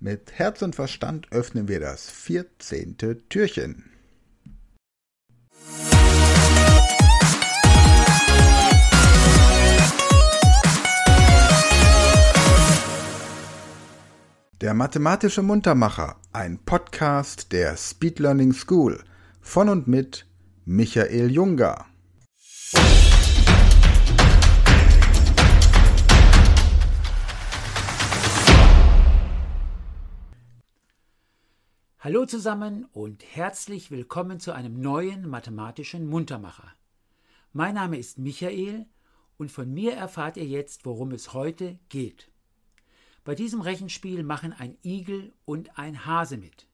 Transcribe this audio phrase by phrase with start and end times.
[0.00, 3.90] Mit Herz und Verstand öffnen wir das vierzehnte Türchen.
[14.60, 19.02] Der mathematische Muntermacher, ein Podcast der Speed Learning School
[19.40, 20.26] von und mit
[20.64, 21.86] Michael Junger.
[32.08, 36.72] Hallo zusammen und herzlich willkommen zu einem neuen mathematischen Muntermacher.
[37.52, 38.86] Mein Name ist Michael
[39.36, 42.30] und von mir erfahrt ihr jetzt, worum es heute geht.
[43.24, 46.66] Bei diesem Rechenspiel machen ein Igel und ein Hase mit.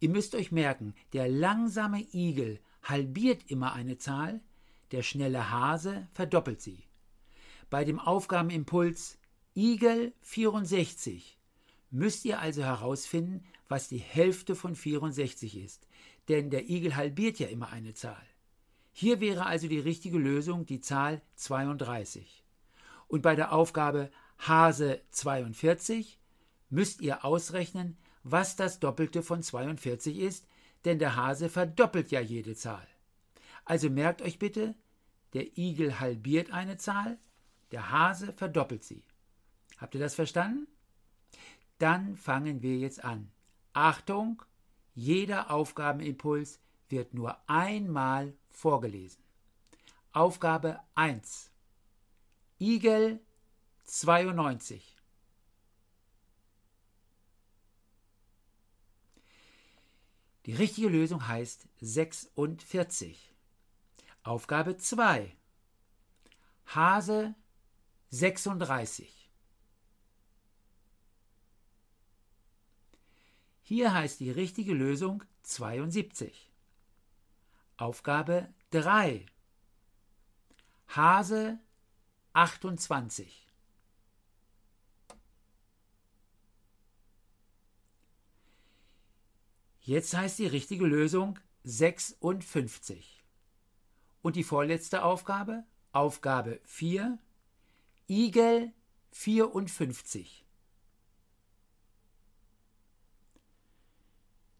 [0.00, 4.42] Ihr müsst euch merken, der langsame Igel halbiert immer eine Zahl,
[4.90, 6.84] der schnelle Hase verdoppelt sie.
[7.70, 9.16] Bei dem Aufgabenimpuls
[9.54, 11.37] Igel 64
[11.90, 15.86] müsst ihr also herausfinden, was die Hälfte von 64 ist,
[16.28, 18.26] denn der Igel halbiert ja immer eine Zahl.
[18.92, 22.44] Hier wäre also die richtige Lösung die Zahl 32.
[23.06, 26.18] Und bei der Aufgabe Hase 42,
[26.70, 30.46] müsst ihr ausrechnen, was das Doppelte von 42 ist,
[30.84, 32.86] denn der Hase verdoppelt ja jede Zahl.
[33.64, 34.74] Also merkt euch bitte,
[35.32, 37.18] der Igel halbiert eine Zahl,
[37.70, 39.04] der Hase verdoppelt sie.
[39.76, 40.66] Habt ihr das verstanden?
[41.78, 43.30] Dann fangen wir jetzt an.
[43.72, 44.42] Achtung,
[44.94, 49.22] jeder Aufgabenimpuls wird nur einmal vorgelesen.
[50.12, 51.50] Aufgabe 1.
[52.58, 53.20] Igel
[53.84, 54.96] 92.
[60.46, 63.34] Die richtige Lösung heißt 46.
[64.22, 65.36] Aufgabe 2.
[66.66, 67.34] Hase
[68.10, 69.17] 36.
[73.68, 76.50] Hier heißt die richtige Lösung 72.
[77.76, 79.26] Aufgabe 3.
[80.88, 81.58] Hase
[82.32, 83.46] 28.
[89.82, 93.22] Jetzt heißt die richtige Lösung 56.
[94.22, 95.62] Und die vorletzte Aufgabe,
[95.92, 97.18] Aufgabe 4,
[98.06, 98.72] Igel
[99.10, 100.47] 54.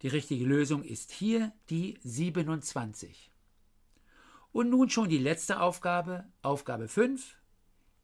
[0.03, 3.33] Die richtige Lösung ist hier die 27.
[4.53, 7.37] Und nun schon die letzte Aufgabe, Aufgabe 5,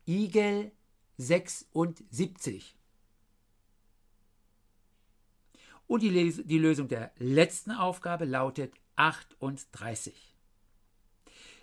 [0.06, 0.72] Igel
[1.18, 2.76] 76.
[5.86, 10.34] Und die, Les die Lösung der letzten Aufgabe lautet 38.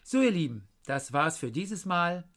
[0.03, 2.27] So ihr Lieben, das war's für dieses Mal.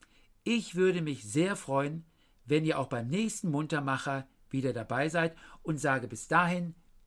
[0.43, 2.05] Ich würde mich sehr freuen,
[2.45, 6.75] wenn ihr auch beim nächsten Muntermacher wieder dabei seid und sage bis dahin